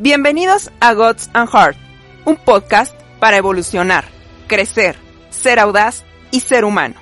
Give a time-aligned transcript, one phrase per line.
[0.00, 1.76] Bienvenidos a Gods and Heart,
[2.24, 4.04] un podcast para evolucionar,
[4.46, 4.94] crecer,
[5.30, 6.94] ser audaz y ser humano.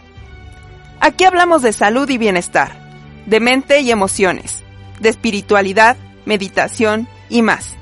[1.00, 2.72] Aquí hablamos de salud y bienestar,
[3.26, 4.64] de mente y emociones,
[4.98, 7.76] de espiritualidad, meditación y más.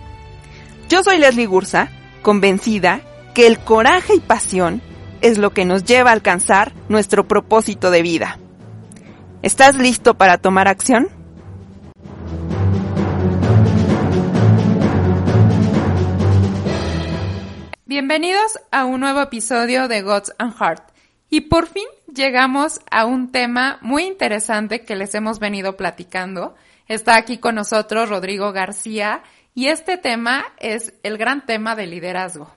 [0.89, 1.91] Yo soy Leslie Gursa,
[2.23, 3.01] convencida
[3.35, 4.83] que el coraje y pasión
[5.21, 8.41] es lo que nos lleva a alcanzar nuestro propósito de vida.
[9.43, 11.09] ¿Estás listo para tomar acción?
[17.97, 20.83] Bienvenidos a un nuevo episodio de Gods and Heart.
[21.31, 26.57] Y por fin llegamos a un tema muy interesante que les hemos venido platicando.
[26.89, 29.23] Está aquí con nosotros Rodrigo García
[29.55, 32.51] y este tema es el gran tema de liderazgo.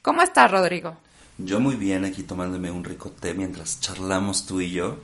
[0.00, 0.96] ¿Cómo estás, Rodrigo?
[1.38, 5.00] Yo muy bien aquí tomándome un rico té mientras charlamos tú y yo.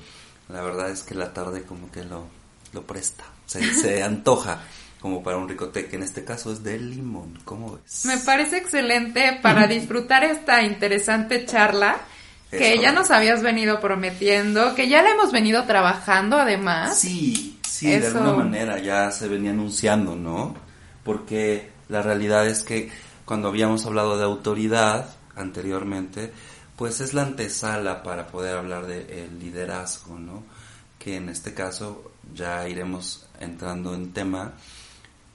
[0.49, 2.29] La verdad es que la tarde como que lo,
[2.73, 4.61] lo presta, se, se antoja
[5.01, 7.39] como para un ricote, que en este caso es de limón.
[7.45, 8.05] ¿Cómo ves?
[8.05, 12.01] Me parece excelente para disfrutar esta interesante charla
[12.51, 16.99] que ya nos habías venido prometiendo, que ya la hemos venido trabajando además.
[16.99, 20.55] Sí, sí, de alguna manera ya se venía anunciando, ¿no?
[21.05, 22.91] Porque la realidad es que
[23.25, 26.33] cuando habíamos hablado de autoridad anteriormente,
[26.77, 30.43] pues es la antesala para poder hablar de liderazgo, ¿no?
[30.99, 34.53] Que en este caso ya iremos entrando en tema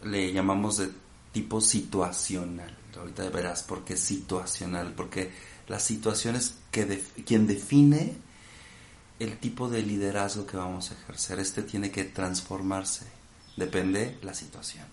[0.06, 0.90] le llamamos de
[1.32, 2.74] tipo situacional.
[2.98, 5.32] Ahorita verás por qué situacional, porque
[5.68, 8.14] la situación es que quien define
[9.20, 11.40] el tipo de liderazgo que vamos a ejercer.
[11.40, 13.06] Este tiene que transformarse,
[13.58, 14.86] depende la situación.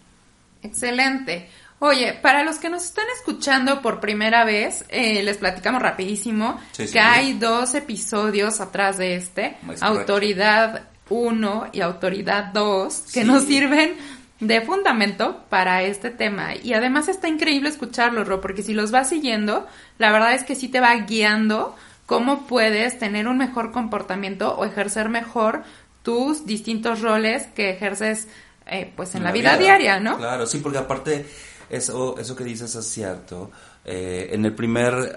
[0.62, 1.48] Excelente.
[1.80, 7.00] Oye, para los que nos están escuchando por primera vez, eh, les platicamos rapidísimo que
[7.00, 13.96] hay dos episodios atrás de este, Autoridad 1 y Autoridad 2, que nos sirven
[14.42, 16.56] de fundamento para este tema.
[16.56, 20.56] Y además está increíble escucharlo, Ro, porque si los vas siguiendo, la verdad es que
[20.56, 21.76] sí te va guiando
[22.06, 25.62] cómo puedes tener un mejor comportamiento o ejercer mejor
[26.02, 28.26] tus distintos roles que ejerces
[28.66, 30.18] eh, pues en, la, vida, diaria, ¿no?
[30.18, 31.24] Claro, sí, porque aparte
[31.70, 33.52] eso, eso que dices es cierto.
[33.84, 35.14] Eh, en el primer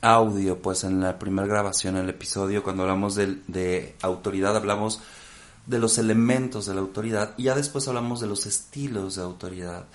[0.00, 5.00] audio, pues en la primera grabación, en el episodio, cuando hablamos de, de autoridad, hablamos
[5.66, 9.86] de los elementos de la autoridad y ya después hablamos de los estilos de autoridad.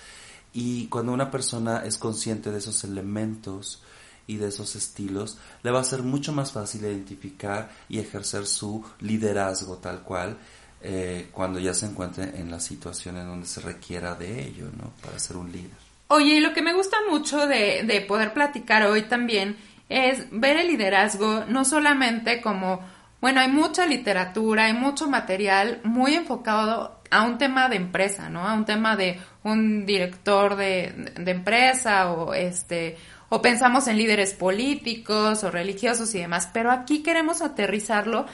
[0.53, 3.83] Y cuando una persona es consciente de esos elementos
[4.25, 8.83] y de esos estilos, le va a ser mucho más fácil identificar y ejercer su
[8.99, 10.37] liderazgo tal cual
[10.81, 14.91] eh, cuando ya se encuentre en la situación en donde se requiera de ello, ¿no?
[15.03, 15.89] Para ser un líder.
[16.07, 19.57] Oye, y lo que me gusta mucho de, de poder platicar hoy también
[19.89, 22.81] es ver el liderazgo no solamente como
[23.21, 28.47] bueno, hay mucha literatura, hay mucho material muy enfocado a un tema de empresa, ¿no?
[28.47, 32.97] A un tema de un director de, empresa o este
[33.31, 38.25] o pensamos en líderes políticos o religiosos y demás, pero aquí queremos aterrizarlo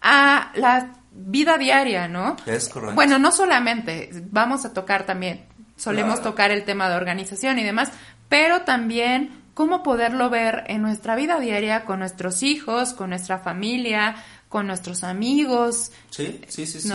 [0.00, 2.36] a la vida diaria, ¿no?
[2.46, 2.94] Es correcto.
[2.94, 7.90] Bueno, no solamente, vamos a tocar también, solemos tocar el tema de organización y demás,
[8.28, 14.16] pero también cómo poderlo ver en nuestra vida diaria con nuestros hijos, con nuestra familia,
[14.54, 15.90] con nuestros amigos.
[16.10, 16.92] Sí, sí, sí, sí.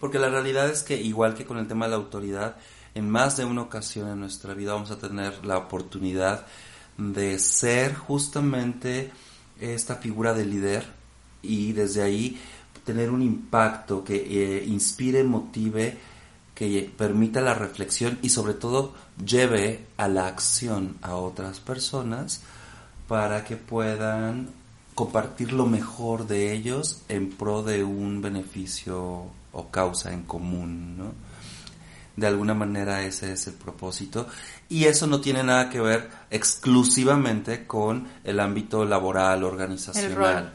[0.00, 2.56] Porque la realidad es que igual que con el tema de la autoridad,
[2.94, 6.46] en más de una ocasión en nuestra vida vamos a tener la oportunidad
[6.96, 9.10] de ser justamente
[9.60, 10.86] esta figura de líder
[11.42, 12.40] y desde ahí
[12.86, 15.98] tener un impacto que eh, inspire, motive,
[16.54, 22.40] que permita la reflexión y sobre todo lleve a la acción a otras personas
[23.06, 24.63] para que puedan
[24.94, 31.12] compartir lo mejor de ellos en pro de un beneficio o causa en común, ¿no?
[32.16, 34.28] De alguna manera ese es el propósito
[34.68, 40.54] y eso no tiene nada que ver exclusivamente con el ámbito laboral, organizacional,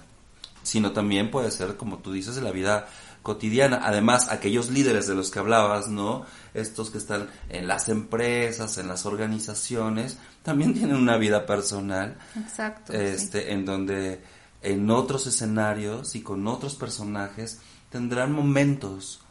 [0.64, 2.88] sino también puede ser, como tú dices, en la vida
[3.30, 3.82] cotidiana.
[3.84, 6.26] Además, aquellos líderes de los que hablabas, ¿no?
[6.56, 12.18] Estos que están en las empresas, en las organizaciones, también tienen una vida personal.
[12.36, 12.92] Exacto.
[12.92, 14.24] Este, en donde
[14.64, 17.60] en otros escenarios y con otros personajes
[17.92, 19.22] tendrán momentos,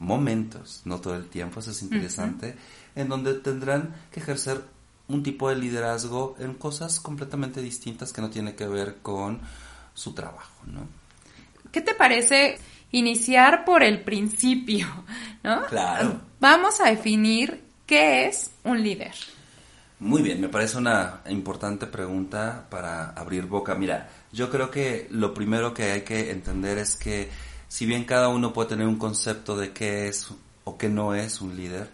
[0.00, 2.56] momentos, no todo el tiempo, eso es interesante,
[2.94, 4.60] en donde tendrán que ejercer
[5.08, 9.40] un tipo de liderazgo en cosas completamente distintas que no tiene que ver con
[9.94, 10.86] su trabajo, ¿no?
[11.72, 12.58] ¿Qué te parece
[12.92, 14.86] iniciar por el principio,
[15.42, 15.64] ¿no?
[15.66, 16.20] Claro.
[16.40, 19.14] Vamos a definir qué es un líder.
[19.98, 23.74] Muy bien, me parece una importante pregunta para abrir boca.
[23.74, 27.30] Mira, yo creo que lo primero que hay que entender es que
[27.68, 30.28] si bien cada uno puede tener un concepto de qué es
[30.64, 31.88] o qué no es un líder,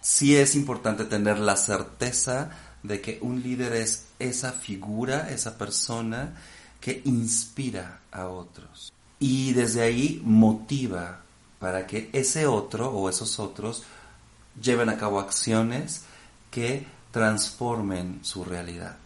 [0.00, 2.50] sí es importante tener la certeza
[2.82, 6.34] de que un líder es esa figura, esa persona
[6.80, 8.92] que inspira a otros.
[9.18, 11.20] Y desde ahí motiva
[11.58, 13.82] para que ese otro o esos otros
[14.60, 16.02] lleven a cabo acciones
[16.50, 18.96] que transformen su realidad.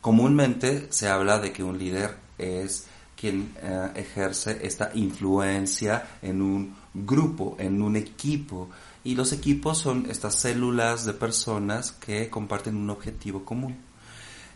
[0.00, 2.86] Comúnmente se habla de que un líder es
[3.18, 8.68] quien eh, ejerce esta influencia en un grupo, en un equipo.
[9.02, 13.76] Y los equipos son estas células de personas que comparten un objetivo común.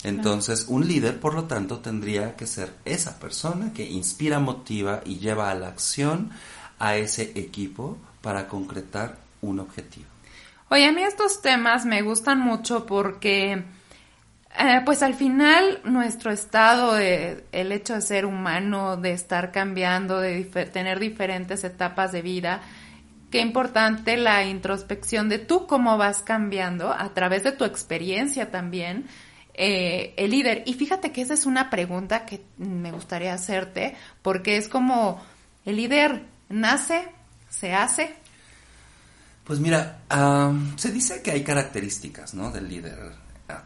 [0.04, 5.18] Entonces, un líder, por lo tanto, tendría que ser esa persona que inspira, motiva y
[5.18, 6.30] lleva a la acción
[6.78, 10.06] a ese equipo para concretar un objetivo.
[10.68, 13.62] Oye, a mí estos temas me gustan mucho porque,
[14.58, 20.18] eh, pues al final, nuestro estado, de, el hecho de ser humano, de estar cambiando,
[20.18, 22.62] de tener diferentes etapas de vida,
[23.30, 29.06] qué importante la introspección de tú cómo vas cambiando a través de tu experiencia también
[29.54, 30.62] eh, el líder.
[30.66, 35.22] Y fíjate que esa es una pregunta que me gustaría hacerte, porque es como,
[35.64, 37.08] ¿el líder nace,
[37.50, 38.14] se hace?
[39.44, 40.02] Pues mira,
[40.76, 42.50] se dice que hay características, ¿no?
[42.50, 43.12] Del líder,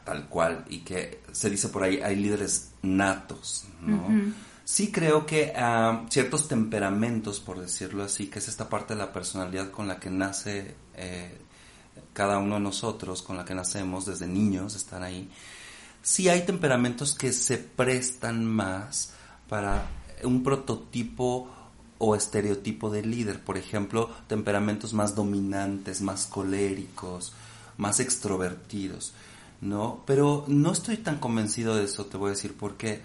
[0.05, 4.33] tal cual, y que se dice por ahí, hay líderes natos, ¿no?
[4.65, 5.53] Sí creo que
[6.09, 10.11] ciertos temperamentos, por decirlo así, que es esta parte de la personalidad con la que
[10.11, 11.39] nace eh,
[12.13, 15.31] cada uno de nosotros, con la que nacemos desde niños, están ahí,
[16.07, 19.11] sí hay temperamentos que se prestan más
[19.49, 19.89] para
[20.23, 21.51] un prototipo
[21.99, 27.33] o estereotipo de líder, por ejemplo, temperamentos más dominantes, más coléricos,
[27.77, 29.15] más extrovertidos,
[29.61, 30.05] ¿no?
[30.07, 33.03] Pero no estoy tan convencido de eso, te voy a decir por qué.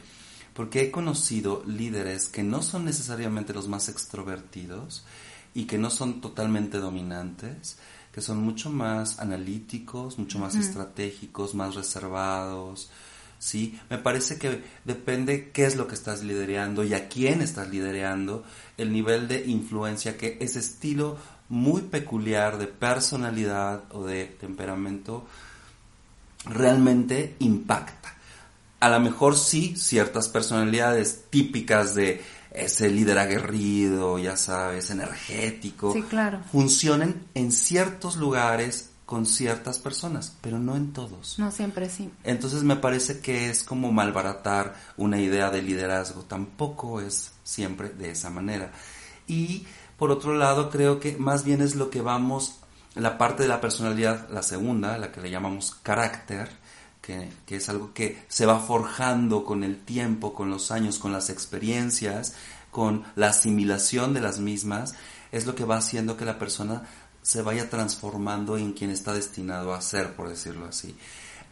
[0.54, 5.04] Porque he conocido líderes que no son necesariamente los más extrovertidos
[5.56, 7.78] y que no son totalmente dominantes,
[8.12, 12.90] que son mucho más analíticos, mucho más estratégicos, más reservados,
[13.40, 13.80] ¿sí?
[13.90, 18.44] Me parece que depende qué es lo que estás liderando y a quién estás liderando,
[18.78, 21.18] el nivel de influencia que ese estilo
[21.50, 25.26] muy peculiar de personalidad o de temperamento
[26.46, 28.16] realmente impacta.
[28.80, 32.22] A lo mejor sí, ciertas personalidades típicas de
[32.52, 36.42] ese líder aguerrido, ya sabes, energético, sí, claro.
[36.52, 41.38] funcionen en ciertos lugares con ciertas personas, pero no en todos.
[41.38, 42.10] No siempre sí.
[42.24, 48.12] Entonces me parece que es como malbaratar una idea de liderazgo, tampoco es siempre de
[48.12, 48.72] esa manera.
[49.28, 49.66] Y
[49.98, 52.60] por otro lado, creo que más bien es lo que vamos,
[52.96, 56.50] la parte de la personalidad, la segunda, la que le llamamos carácter,
[57.46, 61.30] que, es algo que se va forjando con el tiempo, con los años, con las
[61.30, 62.36] experiencias,
[62.70, 64.96] con la asimilación de las mismas,
[65.32, 66.84] es lo que va haciendo que la persona
[67.22, 70.96] se vaya transformando en quien está destinado a ser, por decirlo así.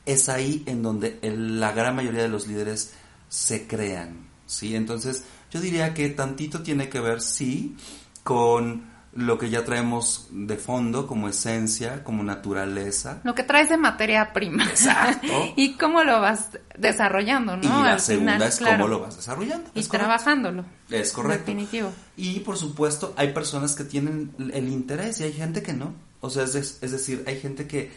[0.05, 2.91] Es ahí en donde la gran mayoría de los líderes
[3.27, 4.75] se crean, ¿sí?
[4.75, 7.75] Entonces, yo diría que tantito tiene que ver, sí,
[8.23, 13.21] con lo que ya traemos de fondo como esencia, como naturaleza.
[13.23, 14.65] Lo que traes de materia prima.
[14.65, 15.51] Exacto.
[15.55, 17.63] y cómo lo vas desarrollando, ¿no?
[17.63, 19.69] Y la segunda es cómo lo vas desarrollando.
[19.73, 20.63] Y trabajándolo.
[20.89, 21.45] Es correcto.
[21.45, 21.91] Definitivo.
[22.17, 25.93] Y por supuesto, hay personas que tienen el interés y hay gente que no.
[26.21, 27.91] O sea, es, es decir, hay gente que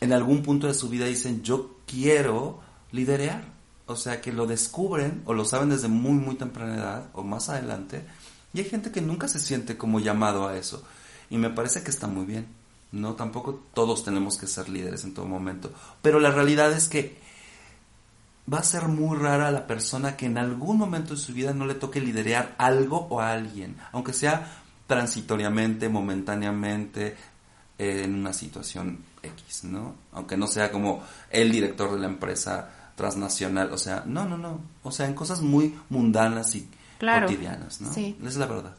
[0.00, 3.44] en algún punto de su vida dicen, yo quiero liderear.
[3.86, 7.48] O sea, que lo descubren o lo saben desde muy, muy temprana edad o más
[7.48, 8.02] adelante
[8.54, 10.84] y hay gente que nunca se siente como llamado a eso.
[11.30, 12.46] Y me parece que está muy bien.
[12.92, 15.72] No, tampoco todos tenemos que ser líderes en todo momento.
[16.02, 17.16] Pero la realidad es que
[18.52, 21.66] va a ser muy rara la persona que en algún momento de su vida no
[21.66, 27.16] le toque liderear algo o a alguien, aunque sea transitoriamente, momentáneamente,
[27.78, 29.94] en una situación X, ¿no?
[30.12, 34.60] Aunque no sea como el director de la empresa transnacional, o sea, no, no, no,
[34.82, 36.68] o sea, en cosas muy mundanas y
[37.02, 37.92] cotidianas, ¿no?
[37.92, 38.16] Sí.
[38.24, 38.76] es la verdad.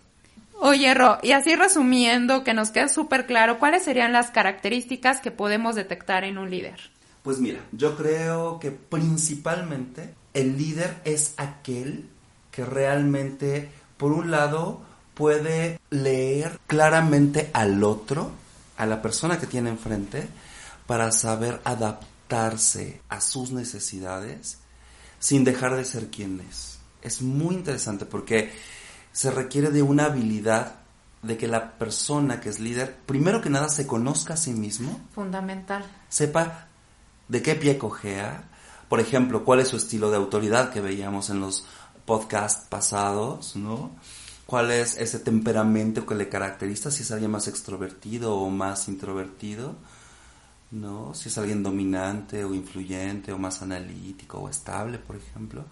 [0.60, 5.32] Oye, Ro, y así resumiendo, que nos quede súper claro, ¿cuáles serían las características que
[5.32, 6.80] podemos detectar en un líder?
[7.22, 12.10] Pues mira, yo creo que principalmente el líder es aquel
[12.52, 14.82] que realmente, por un lado,
[15.14, 18.32] puede leer claramente al otro,
[18.78, 20.28] a la persona que tiene enfrente,
[20.86, 24.60] para saber adaptarse a sus necesidades
[25.20, 26.73] sin dejar de ser quien es.
[27.04, 28.52] Es muy interesante porque
[29.12, 30.76] se requiere de una habilidad
[31.22, 35.00] de que la persona que es líder, primero que nada, se conozca a sí mismo.
[35.14, 35.86] Fundamental.
[36.10, 36.68] Sepa
[37.28, 38.50] de qué pie cojea.
[38.90, 41.66] Por ejemplo, cuál es su estilo de autoridad que veíamos en los
[42.06, 43.92] podcasts pasados, ¿no?
[44.46, 46.92] ¿Cuál es ese temperamento que le caracteriza?
[46.92, 49.76] Si es alguien más extrovertido o más introvertido,
[50.72, 51.14] ¿no?
[51.14, 55.66] Si es alguien dominante o influyente o más analítico o estable, por ejemplo.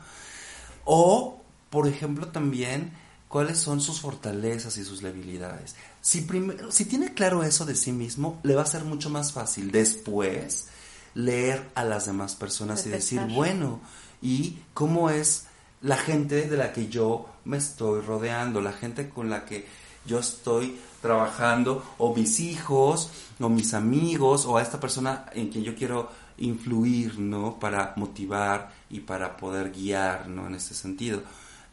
[0.86, 2.94] O, por ejemplo, también
[3.28, 5.76] cuáles son sus fortalezas y sus debilidades.
[6.02, 9.32] Si, primero, si tiene claro eso de sí mismo, le va a ser mucho más
[9.32, 10.68] fácil después
[11.14, 13.80] leer a las demás personas y decir, bueno,
[14.22, 15.46] ¿y cómo es
[15.82, 19.66] la gente de la que yo me estoy rodeando, la gente con la que
[20.06, 23.10] yo estoy trabajando, o mis hijos,
[23.40, 26.10] o mis amigos, o a esta persona en quien yo quiero
[26.41, 27.60] influir, ¿no?
[27.60, 30.48] Para motivar y para poder guiar, ¿no?
[30.48, 31.21] En ese sentido.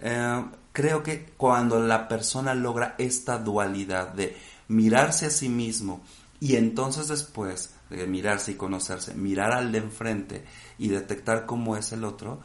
[0.00, 4.36] Eh, creo que cuando la persona logra esta dualidad de
[4.68, 6.02] mirarse a sí mismo
[6.40, 10.44] y entonces después de mirarse y conocerse, mirar al de enfrente
[10.78, 12.40] y detectar cómo es el otro,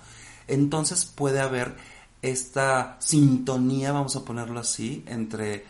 [0.47, 1.75] entonces puede haber
[2.21, 5.65] esta sintonía, vamos a ponerlo así, entre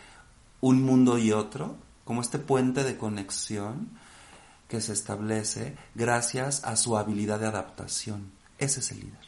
[0.60, 3.90] un mundo y otro, como este puente de conexión
[4.74, 8.32] que se establece gracias a su habilidad de adaptación.
[8.58, 9.20] Ese es el líder.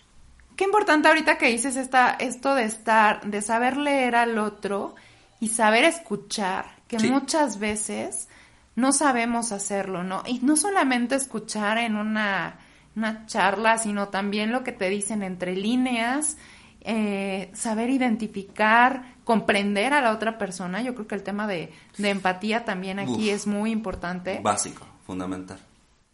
[0.57, 4.97] Qué importante ahorita que dices esta, esto de estar, de saber leer al otro
[5.39, 8.27] y saber escuchar, que muchas veces
[8.75, 10.25] no sabemos hacerlo, ¿no?
[10.27, 12.59] Y no solamente escuchar en una,
[12.97, 16.39] una charla, sino también lo que te dicen entre líneas,
[16.81, 20.83] eh, saber identificar, comprender a la otra persona.
[20.83, 24.39] Yo creo que el tema de, empatía también aquí es muy importante.
[24.41, 25.59] Básico, fundamental.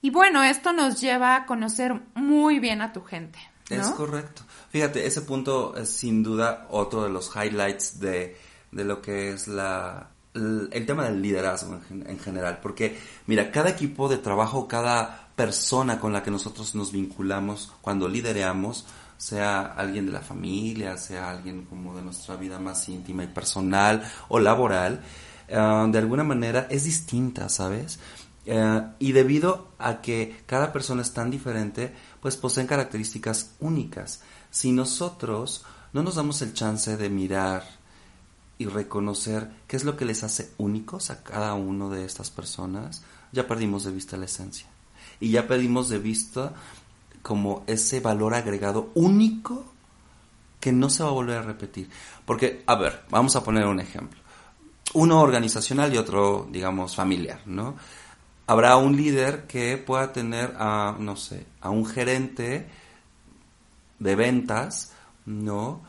[0.00, 3.38] Y bueno, esto nos lleva a conocer muy bien a tu gente.
[3.68, 4.42] Es correcto.
[4.70, 8.38] Fíjate, ese punto es sin duda otro de los highlights de,
[8.70, 12.60] lo que es la, el, tema del liderazgo en, general.
[12.62, 18.08] Porque, mira, cada equipo de trabajo, cada persona con la que nosotros nos vinculamos cuando
[18.08, 18.86] lidereamos,
[19.22, 24.02] sea alguien de la familia, sea alguien como de nuestra vida más íntima y personal
[24.28, 25.00] o laboral,
[25.46, 28.00] eh, de alguna manera es distinta, ¿sabes?
[28.46, 34.22] Eh, y debido a que cada persona es tan diferente, pues poseen características únicas.
[34.50, 37.62] Si nosotros no nos damos el chance de mirar
[38.58, 43.04] y reconocer qué es lo que les hace únicos a cada uno de estas personas,
[43.30, 44.66] ya perdimos de vista la esencia.
[45.20, 46.54] Y ya perdimos de vista
[47.22, 49.64] como ese valor agregado único
[50.60, 51.88] que no se va a volver a repetir.
[52.24, 54.20] Porque, a ver, vamos a poner un ejemplo.
[54.94, 57.76] Uno organizacional y otro, digamos, familiar, ¿no?
[58.46, 62.68] habrá un líder que pueda tener a, no sé, a un gerente
[63.98, 64.92] de ventas,
[65.24, 65.82] ¿no?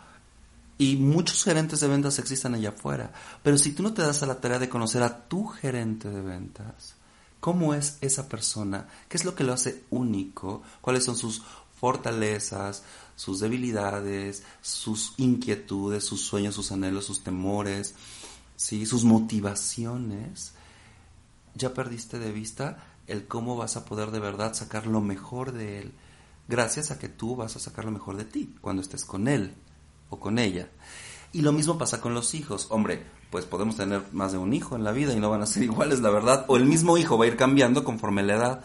[0.78, 3.12] Y muchos gerentes de ventas existen allá afuera.
[3.42, 6.22] Pero si tú no te das a la tarea de conocer a tu gerente de
[6.22, 6.96] ventas,
[7.44, 8.88] ¿cómo es esa persona?
[9.10, 10.62] ¿Qué es lo que lo hace único?
[10.80, 11.42] ¿Cuáles son sus
[11.78, 12.84] fortalezas,
[13.18, 17.96] sus debilidades, sus inquietudes, sus sueños, sus anhelos, sus temores,
[18.56, 18.86] ¿sí?
[18.86, 20.54] sus motivaciones?
[21.56, 25.80] ya perdiste de vista el cómo vas a poder de verdad sacar lo mejor de
[25.80, 25.92] él,
[26.48, 29.54] gracias a que tú vas a sacar lo mejor de ti cuando estés con él
[30.10, 30.70] o con ella.
[31.32, 32.68] Y lo mismo pasa con los hijos.
[32.70, 35.48] Hombre, pues podemos tener más de un hijo en la vida y no van a
[35.48, 36.46] ser iguales, la verdad.
[36.48, 38.64] O el mismo hijo va a ir cambiando conforme la edad.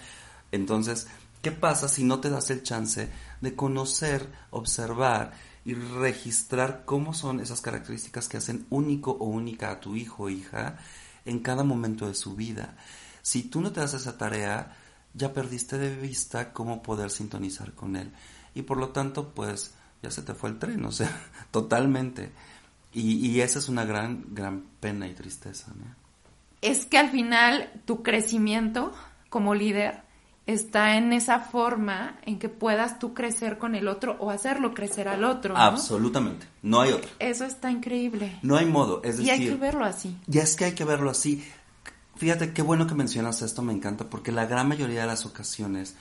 [0.52, 1.08] Entonces,
[1.40, 3.08] ¿qué pasa si no te das el chance
[3.40, 5.32] de conocer, observar
[5.64, 10.28] y registrar cómo son esas características que hacen único o única a tu hijo o
[10.28, 10.78] hija?
[11.28, 12.74] en cada momento de su vida.
[13.22, 14.76] Si tú no te das esa tarea,
[15.14, 18.12] ya perdiste de vista cómo poder sintonizar con él.
[18.54, 19.72] Y por lo tanto, pues
[20.02, 21.10] ya se te fue el tren, o sea,
[21.50, 22.32] totalmente.
[22.92, 25.72] Y, esa es una gran, gran pena y tristeza.
[25.76, 25.84] ¿no?
[26.62, 28.92] Es que al final tu crecimiento
[29.28, 30.02] como líder
[30.46, 35.06] está en esa forma en que puedas tú crecer con el otro o hacerlo crecer
[35.06, 35.54] al otro.
[35.56, 37.10] Absolutamente, no hay otra.
[37.18, 38.38] Eso está increíble.
[38.42, 39.26] No hay modo, es decir...
[39.26, 40.16] Y hay que verlo así.
[40.26, 41.44] Ya es que hay que verlo así.
[42.16, 45.94] Fíjate qué bueno que mencionas esto, me encanta, porque la gran mayoría de las ocasiones,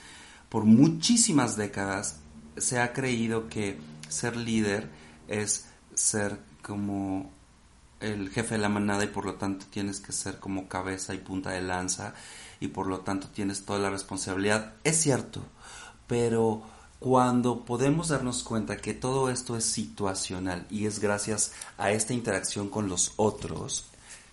[0.48, 2.20] por muchísimas décadas,
[2.56, 3.78] se ha creído que
[4.08, 4.88] ser líder
[5.28, 7.30] es ser como
[8.00, 11.18] el jefe de la manada y por lo tanto tienes que ser como cabeza y
[11.18, 12.12] punta de lanza
[12.60, 14.74] y por lo tanto tienes toda la responsabilidad.
[14.84, 15.42] Es cierto,
[16.06, 16.62] pero
[17.00, 22.68] cuando podemos darnos cuenta que todo esto es situacional y es gracias a esta interacción
[22.68, 23.86] con los otros,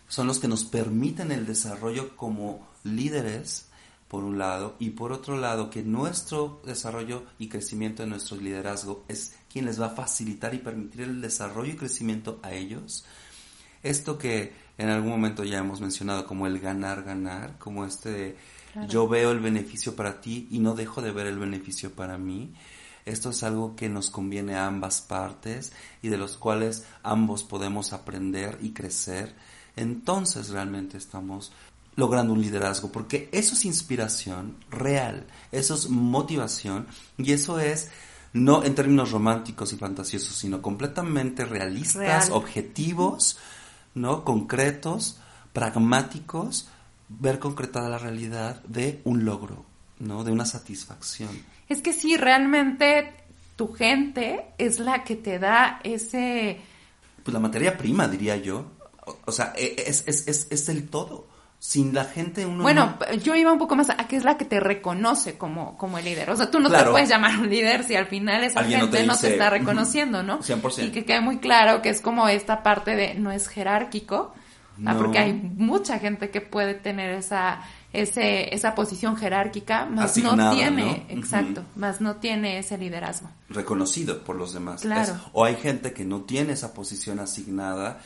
[0.09, 3.67] son los que nos permiten el desarrollo como líderes,
[4.15, 9.03] por un lado, y por otro lado, que nuestro desarrollo y crecimiento de nuestro liderazgo
[9.09, 13.03] es quien les va a facilitar y permitir el desarrollo y crecimiento a ellos.
[13.83, 18.37] Esto que en algún momento ya hemos mencionado como el ganar, ganar, como este
[18.87, 22.53] yo veo el beneficio para ti y no dejo de ver el beneficio para mí.
[23.03, 27.91] Esto es algo que nos conviene a ambas partes y de los cuales ambos podemos
[27.91, 29.35] aprender y crecer.
[29.75, 31.51] Entonces realmente estamos
[31.95, 36.87] logrando un liderazgo, porque eso es inspiración real, eso es motivación
[37.17, 37.89] y eso es
[38.33, 43.37] no en términos románticos y fantasiosos, sino completamente realistas, objetivos,
[43.93, 44.25] ¿no?
[44.25, 45.19] concretos,
[45.53, 46.67] pragmáticos
[47.07, 49.65] ver concretada la realidad de un logro,
[49.99, 50.23] ¿no?
[50.23, 51.29] De una satisfacción.
[51.69, 53.13] Es que sí, realmente
[53.55, 56.59] tu gente es la que te da ese...
[57.23, 58.65] Pues la materia prima, diría yo.
[59.25, 61.27] O, sea, e, es, es, es, es, el todo.
[61.65, 62.61] Sin la gente uno...
[62.61, 65.97] Bueno, yo iba un poco más a que es la que te reconoce como, como
[65.97, 66.29] el líder.
[66.29, 69.17] O sea, tú no te puedes llamar un líder si al final esa gente no
[69.17, 70.39] te, está reconociendo, ¿no?
[70.39, 70.87] 100%.
[70.87, 74.33] Y que quede muy claro que es como esta parte de no es jerárquico,
[74.85, 77.61] Ah, porque hay mucha gente que puede tener esa,
[77.93, 83.29] ese, esa posición jerárquica, más no tiene, exacto, más no tiene ese liderazgo.
[83.49, 84.81] Reconocido por los demás.
[84.81, 85.17] Claro.
[85.31, 88.01] o hay gente que no tiene esa posición asignada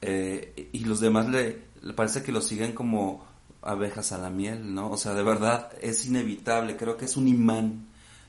[0.00, 3.24] eh, y los demás le parece que lo siguen como
[3.62, 4.90] abejas a la miel, ¿no?
[4.90, 7.86] O sea, de verdad es inevitable, creo que es un imán,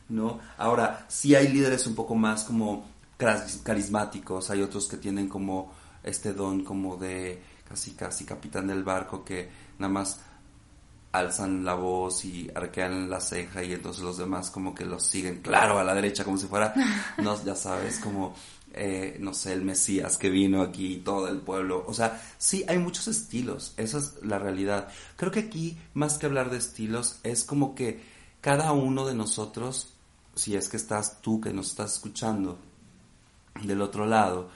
[0.09, 0.39] ¿no?
[0.57, 2.85] Ahora, sí hay líderes un poco más como
[3.63, 5.71] carismáticos, hay otros que tienen como
[6.03, 10.19] este don como de casi casi capitán del barco que nada más
[11.13, 15.41] alzan la voz y arquean la ceja y entonces los demás como que los siguen
[15.41, 16.73] claro a la derecha como si fuera
[17.19, 18.35] no ya sabes como
[18.73, 21.83] eh, no sé el Mesías que vino aquí todo el pueblo.
[21.87, 24.87] O sea sí hay muchos estilos esa es la realidad.
[25.15, 28.01] Creo que aquí más que hablar de estilos es como que
[28.41, 29.93] cada uno de nosotros
[30.35, 32.57] si es que estás tú que nos estás escuchando
[33.61, 34.49] del otro lado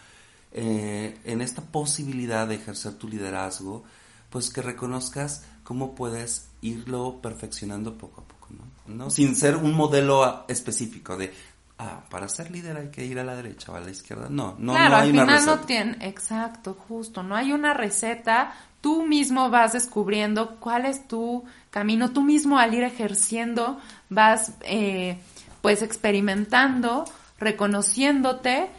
[0.52, 3.84] eh, en esta posibilidad de ejercer tu liderazgo,
[4.30, 8.48] pues que reconozcas cómo puedes irlo perfeccionando poco a poco,
[8.88, 9.10] ¿no?
[9.10, 11.34] Sin ser un modelo específico de,
[11.78, 14.28] ah, para ser líder hay que ir a la derecha o a la izquierda.
[14.30, 18.54] No, no, claro, hay al final no tiene, exacto, justo, no hay una receta.
[18.82, 25.20] Tú mismo vas descubriendo cuál es tu camino, tú mismo al ir ejerciendo vas, eh,
[25.62, 27.06] pues, experimentando
[27.40, 28.70] reconociéndote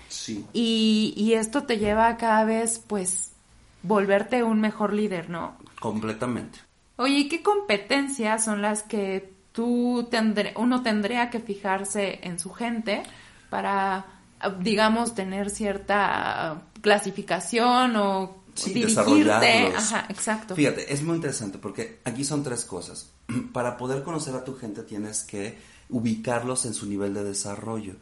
[0.53, 3.31] y, y, esto te lleva a cada vez pues
[3.83, 5.57] volverte un mejor líder, ¿no?
[5.81, 6.59] Completamente.
[6.97, 12.51] Oye, ¿y qué competencias son las que tú tendré, uno tendría que fijarse en su
[12.53, 13.03] gente
[13.51, 14.07] para,
[14.61, 19.73] digamos, tener cierta clasificación o sí, dirigirte?
[19.77, 20.55] Ajá, exacto.
[20.55, 23.11] Fíjate, es muy interesante porque aquí son tres cosas.
[23.53, 27.97] Para poder conocer a tu gente tienes que ubicarlos en su nivel de desarrollo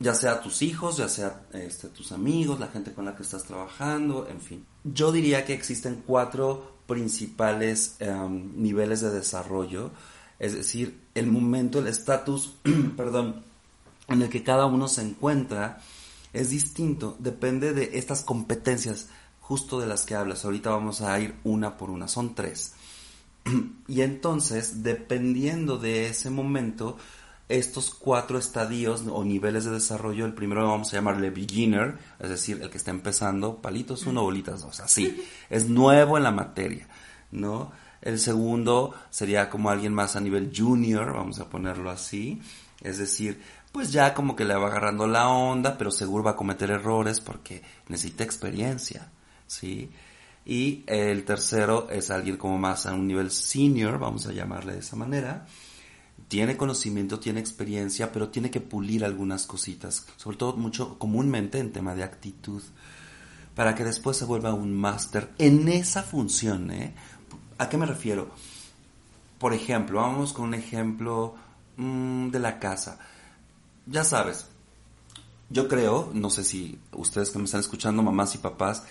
[0.00, 3.44] ya sea tus hijos, ya sea este, tus amigos, la gente con la que estás
[3.44, 4.66] trabajando, en fin.
[4.82, 9.92] Yo diría que existen cuatro principales em, niveles de desarrollo,
[10.38, 12.56] es decir, el momento, el estatus,
[12.96, 13.42] perdón,
[14.08, 15.80] en el que cada uno se encuentra
[16.32, 19.08] es distinto, depende de estas competencias
[19.40, 20.44] justo de las que hablas.
[20.44, 22.74] Ahorita vamos a ir una por una, son tres.
[23.86, 26.96] Y entonces, dependiendo de ese momento,
[27.48, 32.62] estos cuatro estadios o niveles de desarrollo, el primero vamos a llamarle beginner, es decir,
[32.62, 36.88] el que está empezando, palitos uno, bolitas dos, así, es nuevo en la materia,
[37.30, 37.72] ¿no?
[38.04, 42.38] El segundo sería como alguien más a nivel junior, vamos a ponerlo así,
[42.82, 43.40] es decir,
[43.72, 47.20] pues ya como que le va agarrando la onda, pero seguro va a cometer errores
[47.20, 49.08] porque necesita experiencia,
[49.46, 49.90] ¿sí?
[50.44, 54.80] Y el tercero es alguien como más a un nivel senior, vamos a llamarle de
[54.80, 55.46] esa manera,
[56.28, 61.72] tiene conocimiento, tiene experiencia, pero tiene que pulir algunas cositas, sobre todo mucho comúnmente en
[61.72, 62.62] tema de actitud,
[63.54, 66.70] para que después se vuelva un máster en esa función.
[66.70, 66.94] ¿eh?
[67.58, 68.28] ¿A qué me refiero?
[69.38, 71.34] Por ejemplo, vamos con un ejemplo
[71.76, 72.98] mm, de la casa.
[73.86, 74.46] Ya sabes,
[75.50, 78.84] yo creo, no sé si ustedes que me están escuchando, mamás y papás,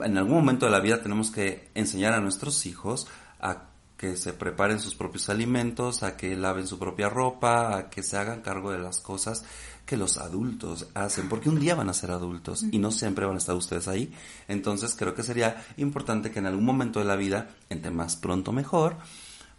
[0.00, 3.08] en algún momento de la vida tenemos que enseñar a nuestros hijos
[3.40, 3.64] a
[3.96, 8.16] que se preparen sus propios alimentos, a que laven su propia ropa, a que se
[8.16, 9.44] hagan cargo de las cosas
[9.88, 13.36] que los adultos hacen, porque un día van a ser adultos y no siempre van
[13.36, 14.12] a estar ustedes ahí.
[14.46, 18.52] Entonces creo que sería importante que en algún momento de la vida, entre más pronto
[18.52, 18.98] mejor,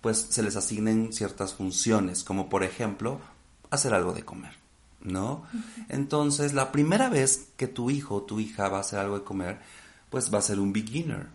[0.02, 3.20] pues se les asignen ciertas funciones, como por ejemplo
[3.72, 4.54] hacer algo de comer,
[5.02, 5.46] ¿no?
[5.90, 9.26] Entonces la primera vez que tu hijo o tu hija va a hacer algo de
[9.26, 9.60] comer,
[10.12, 11.26] pues va a ser un beginner.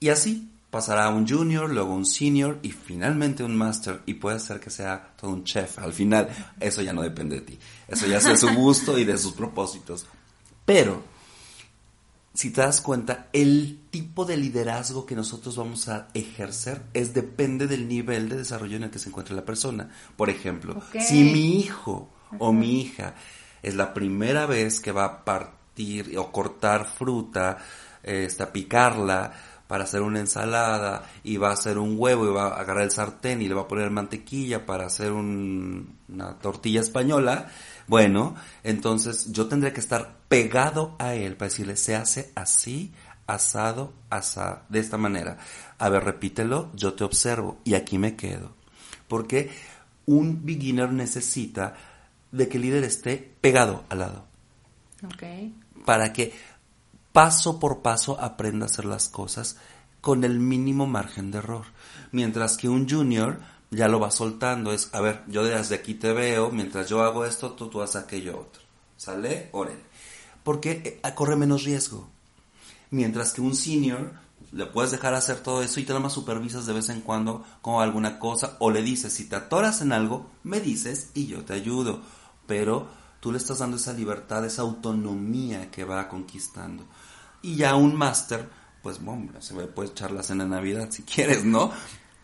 [0.00, 4.38] Y así pasará a un junior, luego un senior y finalmente un master y puede
[4.38, 5.78] ser que sea todo un chef.
[5.78, 6.28] Al final,
[6.60, 7.58] eso ya no depende de ti.
[7.86, 10.06] Eso ya es de su gusto y de sus propósitos.
[10.64, 11.02] Pero,
[12.34, 17.66] si te das cuenta, el tipo de liderazgo que nosotros vamos a ejercer es depende
[17.66, 19.90] del nivel de desarrollo en el que se encuentra la persona.
[20.16, 23.14] Por ejemplo, si mi hijo o mi hija
[23.62, 27.58] es la primera vez que va a partir o cortar fruta,
[28.02, 29.32] este, picarla,
[29.68, 32.90] para hacer una ensalada y va a hacer un huevo y va a agarrar el
[32.90, 37.50] sartén y le va a poner mantequilla para hacer una tortilla española,
[37.86, 42.92] bueno, entonces yo tendré que estar pegado a él para decirle, se hace así,
[43.26, 45.36] asado, asado, de esta manera.
[45.78, 48.56] A ver, repítelo, yo te observo y aquí me quedo.
[49.06, 49.50] Porque
[50.06, 51.74] un beginner necesita
[52.32, 54.24] de que el líder esté pegado al lado.
[55.84, 56.32] Para que
[57.12, 59.56] paso por paso aprenda a hacer las cosas
[60.00, 61.66] con el mínimo margen de error.
[62.12, 63.40] Mientras que un junior
[63.70, 67.24] ya lo va soltando, es, a ver, yo desde aquí te veo, mientras yo hago
[67.24, 68.62] esto, tú, tú haces aquello otro.
[68.96, 69.48] ¿Sale?
[69.52, 69.82] Órale.
[70.42, 72.08] Porque eh, corre menos riesgo.
[72.90, 74.12] Mientras que un senior
[74.52, 77.82] le puedes dejar hacer todo eso y te más supervisas de vez en cuando con
[77.82, 81.52] alguna cosa o le dices, si te atoras en algo, me dices y yo te
[81.52, 82.00] ayudo.
[82.46, 82.88] Pero
[83.20, 86.86] tú le estás dando esa libertad, esa autonomía que va conquistando.
[87.42, 88.48] Y ya un máster,
[88.82, 91.72] pues bueno, se puede echar la cena Navidad si quieres, ¿no?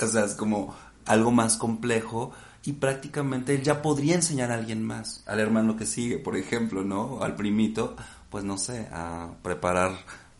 [0.00, 0.74] O sea, es como
[1.06, 2.32] algo más complejo
[2.64, 6.82] y prácticamente él ya podría enseñar a alguien más, al hermano que sigue, por ejemplo,
[6.82, 7.22] ¿no?
[7.22, 7.94] Al primito,
[8.30, 9.98] pues no sé, a preparar,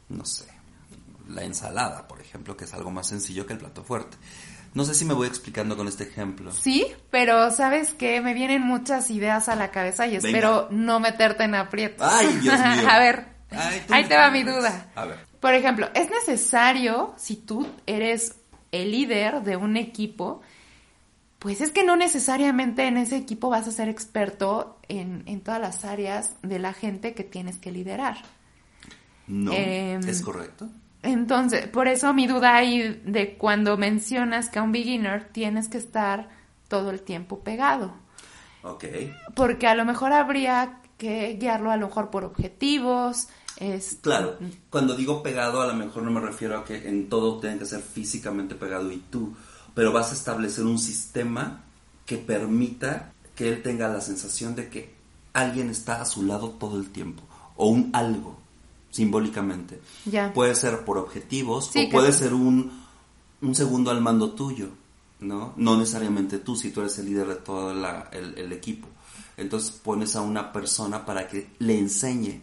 [0.09, 0.47] no sé,
[1.29, 4.17] la ensalada, por ejemplo, que es algo más sencillo que el plato fuerte.
[4.75, 6.51] No sé si me voy explicando con este ejemplo.
[6.53, 11.45] Sí, pero sabes que me vienen muchas ideas a la cabeza y espero no meterte
[11.45, 12.07] en aprietos.
[12.11, 12.89] Ay, Dios mío.
[12.89, 13.27] a ver,
[13.89, 14.91] ahí te va mi duda.
[14.97, 15.19] A ver.
[15.39, 18.35] Por ejemplo, es necesario, si tú eres
[18.73, 20.43] el líder de un equipo,
[21.39, 25.61] pues es que no necesariamente en ese equipo vas a ser experto en, en todas
[25.61, 28.17] las áreas de la gente que tienes que liderar.
[29.27, 30.69] No, em, es correcto.
[31.05, 35.77] Entonces, por eso mi duda ahí de cuando mencionas que a un beginner tienes que
[35.77, 36.31] estar
[36.69, 37.93] todo el tiempo pegado.
[38.63, 38.85] Ok.
[39.35, 43.29] Porque a lo mejor habría que guiarlo a lo mejor por objetivos.
[43.59, 43.99] Es...
[44.01, 44.39] Claro,
[44.71, 47.67] cuando digo pegado a lo mejor no me refiero a que en todo tenga que
[47.67, 49.37] ser físicamente pegado y tú,
[49.75, 51.65] pero vas a establecer un sistema
[52.07, 54.95] que permita que él tenga la sensación de que
[55.35, 57.23] alguien está a su lado todo el tiempo
[57.57, 58.44] o un algo
[58.95, 59.81] simbólicamente.
[60.35, 62.71] Puede ser por objetivos o puede ser un,
[63.43, 64.69] un, segundo al mando tuyo,
[65.19, 65.53] ¿no?
[65.57, 68.87] No necesariamente tú, si tú eres el líder de todo el, equipo.
[69.37, 72.41] Entonces pones a una persona para que le enseñe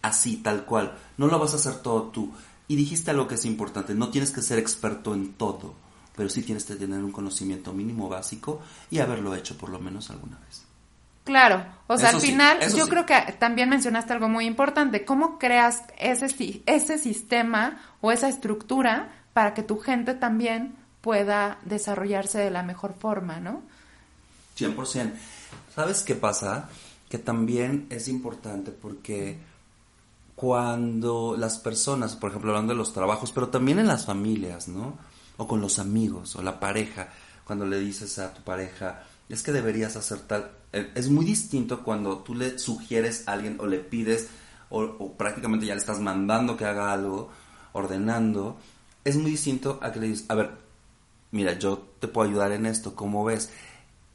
[0.00, 0.96] así, tal cual.
[1.18, 2.32] No lo vas a hacer todo tú.
[2.66, 5.74] Y dijiste algo que es importante, no tienes que ser experto en todo,
[6.16, 10.08] pero sí tienes que tener un conocimiento mínimo básico y haberlo hecho por lo menos
[10.08, 10.67] alguna vez.
[11.28, 15.82] Claro, o sea, al final yo creo que también mencionaste algo muy importante, ¿cómo creas
[15.98, 22.62] ese, ese sistema o esa estructura para que tu gente también pueda desarrollarse de la
[22.62, 23.60] mejor forma, ¿no?
[24.58, 25.12] 100%.
[25.74, 26.70] ¿Sabes qué pasa?
[27.10, 29.36] Que también es importante porque
[30.34, 34.96] cuando las personas, por ejemplo, hablando de los trabajos, pero también en las familias, ¿no?
[35.36, 37.10] O con los amigos o la pareja,
[37.44, 41.82] cuando le dices a tu pareja, es que deberías hacer tal, eh, es muy distinto
[41.82, 44.28] cuando tú le sugieres a alguien o le pides
[44.70, 47.30] o, prácticamente ya le estás mandando que haga algo,
[47.72, 48.58] ordenando.
[49.04, 50.50] Es muy distinto a que le dices, a ver,
[51.30, 53.50] mira, yo te puedo ayudar en esto, ¿cómo ves?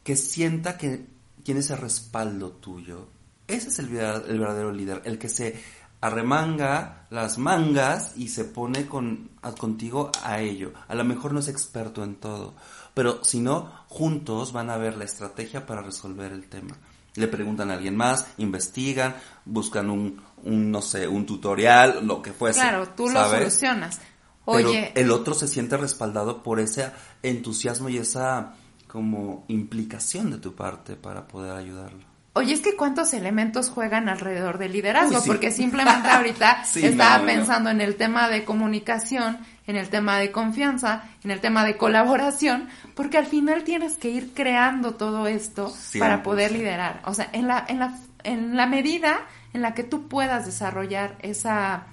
[0.03, 1.05] Que sienta que
[1.43, 3.07] tiene ese respaldo tuyo.
[3.47, 5.59] Ese es el, el verdadero líder, el que se
[6.03, 10.73] arremanga las mangas y se pone con, contigo a ello.
[10.89, 12.55] A lo mejor no es experto en todo,
[12.93, 16.77] pero si no, juntos van a ver la estrategia para resolver el tema.
[17.15, 22.59] Le preguntan a alguien más, investigan, buscan un, no sé, un tutorial, lo que fuese.
[22.59, 23.99] Claro, tú lo solucionas.
[24.45, 24.91] Oye.
[24.95, 28.55] El otro se siente respaldado por ese entusiasmo y esa
[28.87, 32.12] como implicación de tu parte para poder ayudarlo.
[32.35, 37.79] Oye, es que cuántos elementos juegan alrededor del liderazgo, porque simplemente ahorita estaba pensando en
[37.79, 43.19] el tema de comunicación, en el tema de confianza, en el tema de colaboración, porque
[43.19, 47.03] al final tienes que ir creando todo esto para poder liderar.
[47.05, 49.19] O sea, en la, en la, en la medida
[49.53, 51.85] en la que tú puedas desarrollar esa,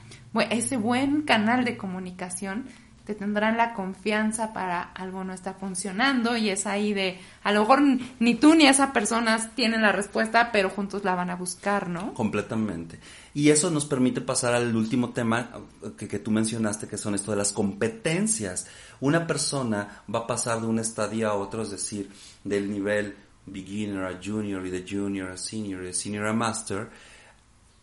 [0.48, 2.66] ese buen canal de comunicación,
[3.05, 7.61] te tendrán la confianza para algo no está funcionando y es ahí de, a lo
[7.61, 7.83] mejor
[8.19, 12.15] ni tú ni esa persona tienen la respuesta, pero juntos la van a buscar, ¿no?
[12.15, 13.01] Completamente.
[13.35, 15.51] Y eso nos permite pasar al último tema
[15.97, 18.67] que, que tú mencionaste, que son esto de las competencias.
[19.01, 22.11] Una persona va a pasar de un estadio a otro, es decir,
[22.45, 26.91] del nivel beginner a junior y de junior a senior y de senior a master,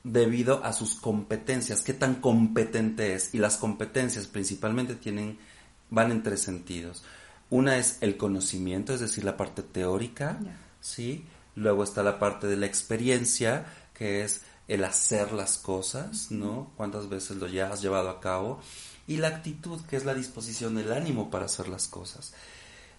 [0.04, 3.34] debido a sus competencias, qué tan competente es.
[3.34, 5.38] Y las competencias principalmente tienen,
[5.90, 7.04] van en tres sentidos.
[7.50, 10.40] Una es el conocimiento, es decir, la parte teórica,
[10.82, 11.26] ¿sí?
[11.56, 16.72] Luego está la parte de la experiencia, que es el hacer las cosas, ¿no?
[16.76, 18.60] Cuántas veces lo ya has llevado a cabo.
[19.08, 22.34] Y la actitud, que es la disposición del ánimo para hacer las cosas.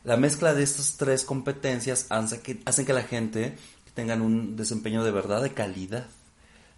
[0.04, 3.56] La mezcla de estas tres competencias hace que, hacen que la gente
[3.94, 6.06] tenga un desempeño de verdad de calidad.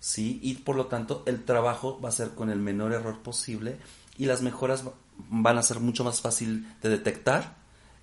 [0.01, 0.41] ¿Sí?
[0.43, 3.79] Y por lo tanto el trabajo va a ser con el menor error posible
[4.19, 4.85] y las mejoras
[5.29, 7.57] van a ser mucho más fácil de detectar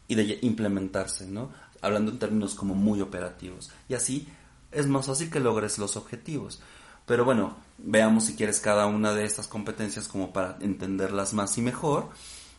[0.08, 1.52] y de implementarse, ¿no?
[1.82, 3.72] Hablando en términos como muy operativos.
[3.90, 4.28] Y así
[4.72, 6.62] es más fácil que logres los objetivos.
[7.06, 11.62] Pero bueno, veamos si quieres cada una de estas competencias como para entenderlas más y
[11.62, 12.10] mejor.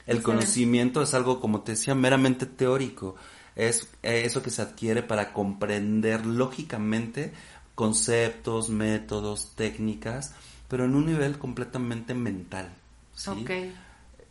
[0.07, 3.17] El conocimiento es algo, como te decía, meramente teórico.
[3.55, 7.35] Es eso que se adquiere para comprender lógicamente
[7.79, 10.33] conceptos, métodos, técnicas,
[10.67, 12.75] pero en un nivel completamente mental.
[13.15, 13.47] ¿sí?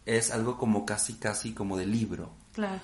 [0.05, 2.29] Es algo como casi, casi como de libro.
[2.51, 2.81] Claro.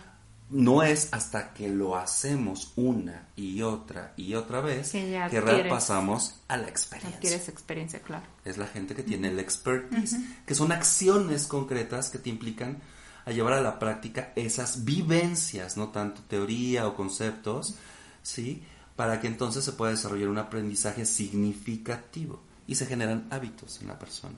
[0.49, 6.39] No es hasta que lo hacemos una y otra y otra vez que, que pasamos
[6.47, 7.17] a la experiencia.
[7.17, 8.23] Adquieres experiencia, claro.
[8.45, 12.77] Es la gente que tiene el expertise, que son acciones concretas que te implican
[13.25, 17.75] a llevar a la práctica esas vivencias, no tanto teoría o conceptos,
[18.21, 18.63] ¿sí?
[18.95, 23.99] Para que entonces se pueda desarrollar un aprendizaje significativo y se generan hábitos en la
[23.99, 24.37] persona.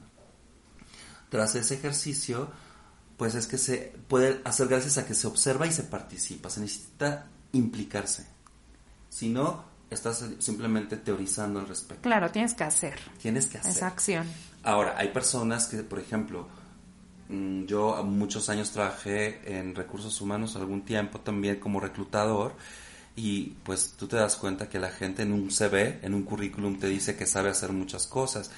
[1.30, 2.50] Tras ese ejercicio,
[3.18, 6.62] pues es que se puede hacer gracias a que se observa y se participa, se
[6.62, 8.26] necesita implicarse.
[9.10, 12.04] Si no, estás simplemente teorizando al respecto.
[12.04, 13.00] Claro, tienes que hacer.
[13.22, 13.72] Tienes que hacer.
[13.72, 14.28] Esa acción.
[14.64, 16.48] Ahora, hay personas que, por ejemplo,
[17.30, 22.56] mm, yo muchos años trabajé en recursos humanos, algún tiempo también como reclutador,
[23.16, 26.78] y pues tú te das cuenta que la gente en un CV, en un currículum,
[26.80, 28.52] te dice que sabe hacer muchas cosas.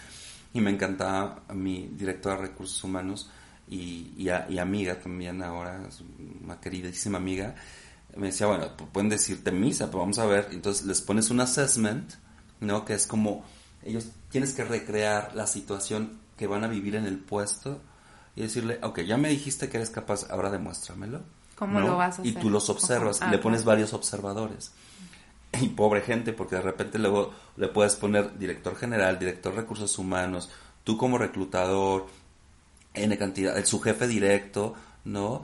[0.53, 3.29] Y me encantaba mi directora de recursos humanos
[3.67, 5.87] y, y, amiga también ahora,
[6.43, 7.53] una queridísima amiga,
[8.15, 10.49] me decía, bueno, pueden decirte misa, pero vamos a ver.
[10.51, 12.13] Entonces les pones un assessment,
[12.59, 12.83] ¿no?
[12.83, 13.45] Que es como,
[13.83, 17.81] ellos tienes que recrear la situación que van a vivir en el puesto
[18.35, 21.21] y decirle, ok, ya me dijiste que eres capaz, ahora demuéstramelo
[21.57, 22.27] ¿Cómo lo vas a hacer?
[22.27, 24.71] Y tú los observas, y le ah, pones varios observadores.
[25.59, 29.97] Y pobre gente, porque de repente luego le puedes poner director general, director de recursos
[29.97, 30.49] humanos,
[30.83, 32.07] tú como reclutador,
[32.93, 35.43] N cantidad, su jefe directo, ¿no?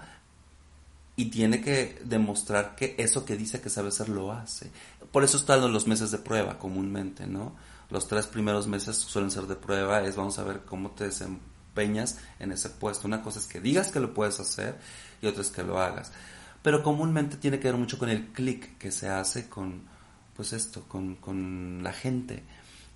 [1.15, 4.71] Y tiene que demostrar que eso que dice que sabe hacer lo hace.
[5.11, 7.55] Por eso están los meses de prueba comúnmente, ¿no?
[7.89, 12.17] Los tres primeros meses suelen ser de prueba, es vamos a ver cómo te desempeñas
[12.39, 13.07] en ese puesto.
[13.07, 14.77] Una cosa es que digas que lo puedes hacer
[15.23, 16.11] y otras que lo hagas.
[16.61, 19.83] Pero comúnmente tiene que ver mucho con el clic que se hace con,
[20.35, 22.43] pues esto, con, con la gente.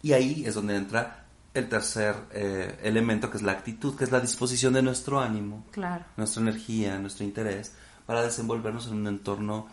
[0.01, 4.11] Y ahí es donde entra el tercer eh, elemento, que es la actitud, que es
[4.11, 6.05] la disposición de nuestro ánimo, claro.
[6.15, 7.73] nuestra energía, nuestro interés,
[8.05, 9.67] para desenvolvernos en un entorno,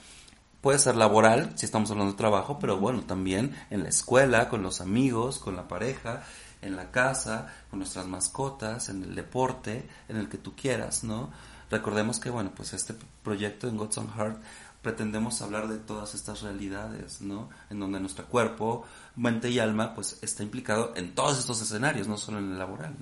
[0.61, 4.63] puede ser laboral, si estamos hablando de trabajo, pero bueno, también en la escuela, con
[4.63, 6.23] los amigos, con la pareja,
[6.65, 11.31] en la casa, con nuestras mascotas, en el deporte, en el que tú quieras, ¿no?
[11.71, 14.39] Recordemos que, bueno, pues este proyecto en God's on Heart
[14.83, 17.49] pretendemos hablar de todas estas realidades, ¿no?
[17.71, 18.85] En donde nuestro cuerpo,
[19.17, 22.95] mente y alma, pues está implicado en todos estos escenarios, no solo en el laboral.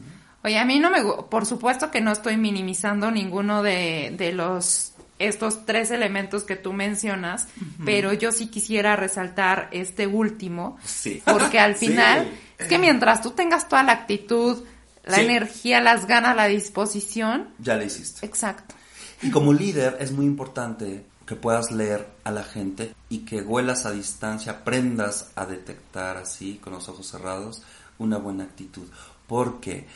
[0.44, 4.92] Oye, a mí no me, por supuesto que no estoy minimizando ninguno de, de los
[5.18, 7.46] estos tres elementos que tú mencionas,
[7.84, 11.22] pero yo sí quisiera resaltar este último, sí.
[11.24, 12.28] porque al final
[12.62, 14.64] es que mientras tú tengas toda la actitud,
[15.04, 17.48] la energía, las ganas, la disposición.
[17.58, 18.24] Ya la hiciste.
[18.24, 18.74] Exacto.
[19.22, 23.86] Y como líder es muy importante que puedas leer a la gente y que huelas
[23.86, 27.62] a distancia, aprendas a detectar así, con los ojos cerrados,
[27.98, 28.86] una buena actitud.
[29.26, 29.86] Porque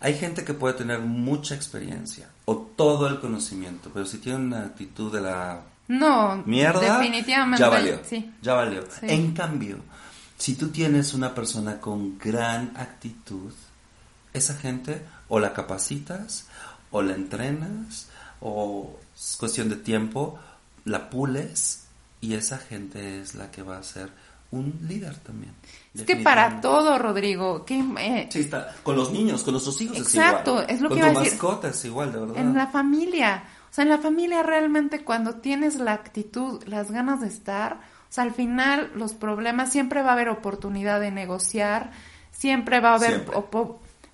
[0.00, 4.60] hay gente que puede tener mucha experiencia o todo el conocimiento, pero si tiene una
[4.66, 8.00] actitud de la no, mierda, definitivamente, ya valió.
[8.04, 8.32] Sí.
[8.42, 8.84] Ya valió.
[9.02, 9.78] En cambio,
[10.44, 13.50] Si tú tienes una persona con gran actitud,
[14.34, 16.48] esa gente o la capacitas,
[16.90, 18.10] o la entrenas,
[18.42, 20.38] o es cuestión de tiempo,
[20.84, 21.86] la pules
[22.20, 24.10] y esa gente es la que va a ser
[24.50, 25.54] un líder también.
[25.94, 27.64] Es que para todo, Rodrigo.
[27.64, 28.76] Que, eh, sí, está.
[28.82, 30.70] Con los niños, con nuestros hijos exacto, es igual.
[30.74, 32.36] es lo con que tu mascota es igual, de verdad.
[32.36, 33.44] En la familia.
[33.70, 38.16] O sea, en la familia realmente cuando tienes la actitud, las ganas de estar, o
[38.16, 41.90] sea, al final los problemas siempre va a haber oportunidad de negociar,
[42.30, 43.26] siempre va a haber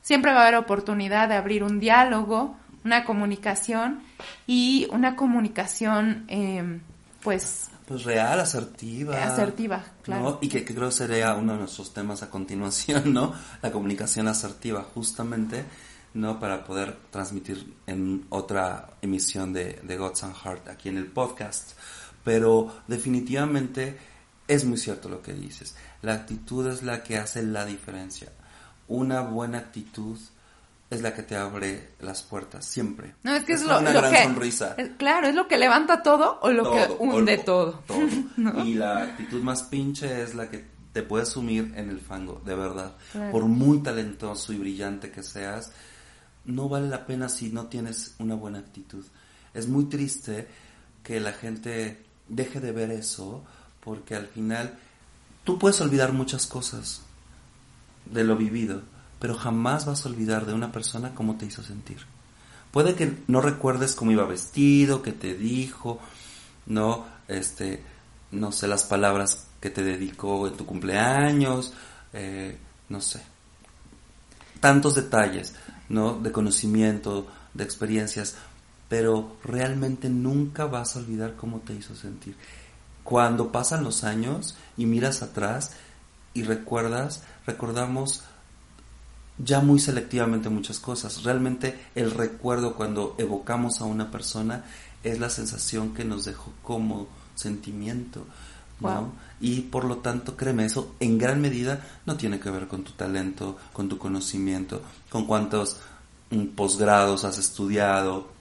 [0.01, 4.01] siempre, va a haber oportunidad de abrir un diálogo, una comunicación
[4.47, 6.81] y una comunicación, eh,
[7.23, 9.23] pues pues real, asertiva.
[9.23, 10.39] Asertiva, claro.
[10.41, 13.35] Y que, creo sería uno de nuestros temas a continuación, ¿no?
[13.61, 15.67] La comunicación asertiva, justamente,
[16.15, 16.41] ¿no?
[16.41, 21.73] Para poder transmitir en otra emisión de, de Gods and Heart aquí en el podcast.
[22.25, 23.99] Pero definitivamente
[24.47, 25.77] es muy cierto lo que dices.
[26.03, 28.33] La actitud es la que hace la diferencia.
[28.89, 30.19] Una buena actitud
[30.91, 33.15] es la que te abre las puertas, siempre.
[33.23, 34.75] No, es que es, lo, una gran sonrisa.
[34.99, 37.83] claro, es lo que levanta todo o lo que hunde todo.
[38.65, 42.57] Y la actitud más pinche es la que te puede sumir en el fango, de
[42.57, 42.97] verdad.
[43.31, 45.71] Por muy talentoso y brillante que seas,
[46.45, 49.05] no vale la pena si no tienes una buena actitud.
[49.55, 50.49] Es muy triste
[51.05, 53.45] que la gente deje de ver eso,
[53.85, 54.79] porque al final
[55.45, 57.03] tú puedes olvidar muchas cosas
[58.07, 58.83] de lo vivido
[59.21, 61.99] pero jamás vas a olvidar de una persona cómo te hizo sentir.
[62.73, 66.01] Puede que no recuerdes cómo iba vestido, qué te dijo,
[66.67, 67.85] no, este,
[68.33, 71.75] no sé las palabras que te dedicó en tu cumpleaños,
[72.15, 72.57] eh,
[72.89, 73.21] no sé,
[74.59, 75.55] tantos detalles,
[75.91, 76.15] ¿no?
[76.15, 78.37] De conocimiento, de experiencias,
[78.91, 82.37] pero realmente nunca vas a olvidar cómo te hizo sentir.
[83.05, 85.71] Cuando pasan los años y miras atrás
[86.35, 88.25] y recuerdas, recordamos
[89.39, 91.23] ya muy selectivamente muchas cosas.
[91.23, 94.65] Realmente el recuerdo cuando evocamos a una persona
[95.05, 98.27] es la sensación que nos dejó como sentimiento.
[98.81, 99.13] ¿no?
[99.41, 102.91] Y por lo tanto, créeme, eso en gran medida no tiene que ver con tu
[102.93, 105.77] talento, con tu conocimiento, con cuántos
[106.31, 108.40] mm, posgrados has estudiado,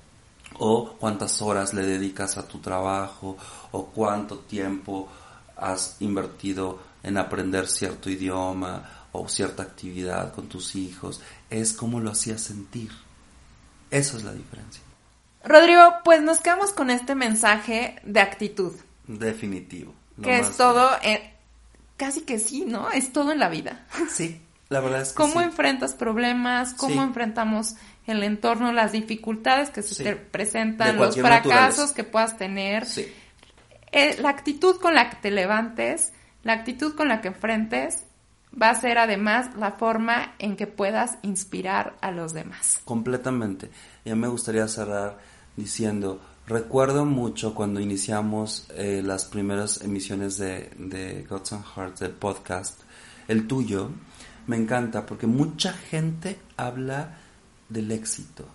[0.57, 3.37] o cuántas horas le dedicas a tu trabajo,
[3.71, 5.07] o cuánto tiempo
[5.55, 12.11] has invertido en aprender cierto idioma, o cierta actividad con tus hijos, es como lo
[12.11, 12.91] hacías sentir.
[13.89, 14.83] Eso es la diferencia.
[15.43, 18.73] Rodrigo, pues nos quedamos con este mensaje de actitud.
[19.07, 19.93] Definitivo.
[20.21, 21.33] Que es todo, eh,
[21.97, 22.91] casi que sí, ¿no?
[22.91, 23.85] Es todo en la vida.
[24.09, 26.73] Sí, la verdad es que ¿Cómo enfrentas problemas?
[26.73, 27.75] ¿Cómo enfrentamos
[28.09, 32.85] el entorno, las dificultades que se te presentan, los fracasos que puedas tener?
[32.85, 33.07] Sí.
[33.91, 38.05] Eh, la actitud con la que te levantes, la actitud con la que enfrentes
[38.59, 42.81] va a ser además la forma en que puedas inspirar a los demás.
[42.85, 43.69] Completamente.
[44.05, 45.17] Ya me gustaría cerrar
[45.55, 52.11] diciendo, recuerdo mucho cuando iniciamos eh, las primeras emisiones de, de Gods and Hearts, del
[52.11, 52.81] podcast,
[53.27, 53.91] el tuyo,
[54.47, 57.18] me encanta porque mucha gente habla
[57.69, 58.45] del éxito,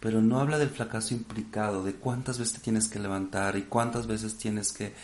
[0.00, 4.06] pero no habla del fracaso implicado, de cuántas veces te tienes que levantar y cuántas
[4.06, 4.94] veces tienes que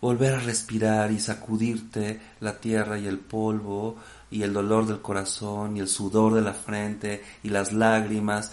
[0.00, 3.96] volver a respirar y sacudirte la tierra y el polvo
[4.30, 8.52] y el dolor del corazón y el sudor de la frente y las lágrimas.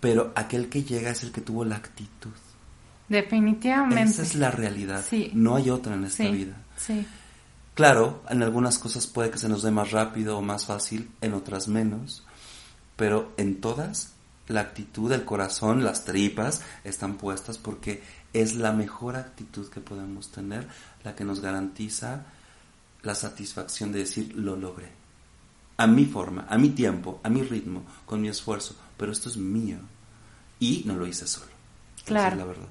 [0.00, 2.30] Pero aquel que llega es el que tuvo la actitud.
[3.08, 4.02] Definitivamente.
[4.02, 5.04] Esa es la realidad.
[5.32, 6.56] No hay otra en esta vida.
[6.76, 7.06] Sí.
[7.74, 11.34] Claro, en algunas cosas puede que se nos dé más rápido o más fácil, en
[11.34, 12.24] otras menos,
[12.96, 14.14] pero en todas
[14.46, 20.30] la actitud, el corazón, las tripas están puestas porque es la mejor actitud que podemos
[20.30, 20.68] tener,
[21.02, 22.26] la que nos garantiza
[23.02, 24.90] la satisfacción de decir lo logré.
[25.76, 29.36] A mi forma, a mi tiempo, a mi ritmo, con mi esfuerzo, pero esto es
[29.36, 29.78] mío
[30.60, 31.52] y no lo hice solo.
[32.04, 32.36] Claro.
[32.36, 32.68] la verdad.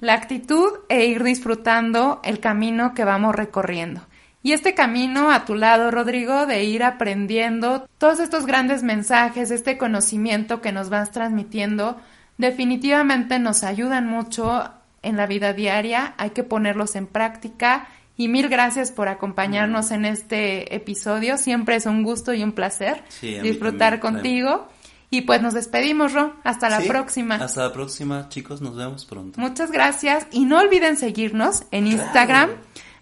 [0.00, 4.00] La actitud e ir disfrutando el camino que vamos recorriendo.
[4.42, 9.78] Y este camino a tu lado, Rodrigo, de ir aprendiendo todos estos grandes mensajes, este
[9.78, 11.96] conocimiento que nos vas transmitiendo,
[12.38, 14.70] definitivamente nos ayudan mucho
[15.02, 20.04] en la vida diaria, hay que ponerlos en práctica y mil gracias por acompañarnos en
[20.04, 21.38] este episodio.
[21.38, 24.68] Siempre es un gusto y un placer disfrutar contigo.
[25.10, 26.34] Y pues nos despedimos, Ro.
[26.42, 27.34] Hasta la próxima.
[27.34, 28.62] Hasta la próxima, chicos.
[28.62, 29.40] Nos vemos pronto.
[29.40, 30.26] Muchas gracias.
[30.30, 32.50] Y no olviden seguirnos en Instagram,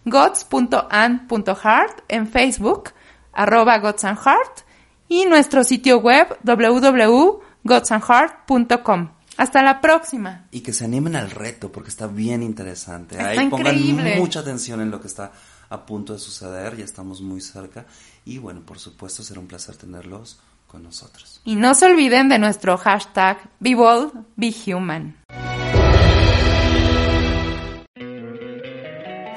[0.04, 2.90] gods.and.heart, en Facebook,
[3.32, 4.62] arroba godsandheart,
[5.08, 9.10] y nuestro sitio web www.godsandheart.com.
[9.36, 10.46] Hasta la próxima.
[10.50, 13.20] Y que se animen al reto porque está bien interesante.
[13.20, 13.76] Ahí pongan
[14.18, 15.32] mucha atención en lo que está
[15.70, 17.86] a punto de suceder, ya estamos muy cerca
[18.24, 21.40] y bueno, por supuesto será un placer tenerlos con nosotros.
[21.44, 24.12] Y no se olviden de nuestro hashtag BeBold,